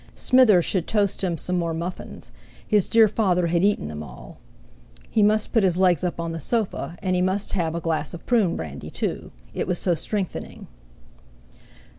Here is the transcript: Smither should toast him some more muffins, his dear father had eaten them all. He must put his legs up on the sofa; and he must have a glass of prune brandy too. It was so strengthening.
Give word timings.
Smither 0.15 0.63
should 0.63 0.87
toast 0.87 1.23
him 1.23 1.37
some 1.37 1.59
more 1.59 1.75
muffins, 1.75 2.31
his 2.67 2.89
dear 2.89 3.07
father 3.07 3.45
had 3.45 3.63
eaten 3.63 3.87
them 3.87 4.01
all. 4.01 4.39
He 5.11 5.21
must 5.21 5.53
put 5.53 5.61
his 5.61 5.77
legs 5.77 6.03
up 6.03 6.19
on 6.19 6.31
the 6.31 6.39
sofa; 6.39 6.97
and 7.03 7.15
he 7.15 7.21
must 7.21 7.53
have 7.53 7.75
a 7.75 7.79
glass 7.79 8.11
of 8.15 8.25
prune 8.25 8.55
brandy 8.55 8.89
too. 8.89 9.29
It 9.53 9.67
was 9.67 9.77
so 9.77 9.93
strengthening. 9.93 10.65